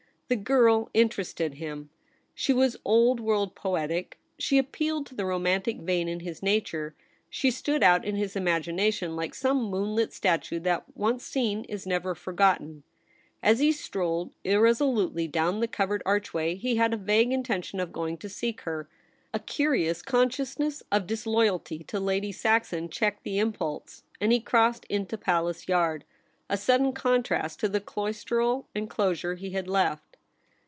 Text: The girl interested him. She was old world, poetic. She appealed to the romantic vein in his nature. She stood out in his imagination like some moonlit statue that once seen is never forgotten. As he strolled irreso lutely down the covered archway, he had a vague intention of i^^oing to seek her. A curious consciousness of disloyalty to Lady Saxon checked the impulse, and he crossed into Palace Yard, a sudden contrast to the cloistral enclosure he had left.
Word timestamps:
The 0.33 0.37
girl 0.37 0.89
interested 0.93 1.55
him. 1.55 1.89
She 2.33 2.53
was 2.53 2.77
old 2.85 3.19
world, 3.19 3.53
poetic. 3.53 4.17
She 4.39 4.57
appealed 4.57 5.05
to 5.07 5.13
the 5.15 5.25
romantic 5.25 5.79
vein 5.81 6.07
in 6.07 6.21
his 6.21 6.41
nature. 6.41 6.95
She 7.29 7.51
stood 7.51 7.83
out 7.83 8.05
in 8.05 8.15
his 8.15 8.37
imagination 8.37 9.17
like 9.17 9.35
some 9.35 9.61
moonlit 9.61 10.13
statue 10.13 10.61
that 10.61 10.85
once 10.95 11.25
seen 11.25 11.65
is 11.65 11.85
never 11.85 12.15
forgotten. 12.15 12.83
As 13.43 13.59
he 13.59 13.73
strolled 13.73 14.31
irreso 14.45 14.87
lutely 14.87 15.27
down 15.27 15.59
the 15.59 15.67
covered 15.67 16.01
archway, 16.05 16.55
he 16.55 16.77
had 16.77 16.93
a 16.93 16.95
vague 16.95 17.33
intention 17.33 17.81
of 17.81 17.89
i^^oing 17.89 18.17
to 18.19 18.29
seek 18.29 18.61
her. 18.61 18.87
A 19.33 19.39
curious 19.39 20.01
consciousness 20.01 20.81
of 20.93 21.07
disloyalty 21.07 21.79
to 21.89 21.99
Lady 21.99 22.31
Saxon 22.31 22.87
checked 22.87 23.23
the 23.25 23.37
impulse, 23.37 24.03
and 24.21 24.31
he 24.31 24.39
crossed 24.39 24.85
into 24.85 25.17
Palace 25.17 25.67
Yard, 25.67 26.05
a 26.49 26.55
sudden 26.55 26.93
contrast 26.93 27.59
to 27.59 27.67
the 27.67 27.81
cloistral 27.81 28.65
enclosure 28.73 29.35
he 29.35 29.49
had 29.49 29.67
left. 29.67 30.05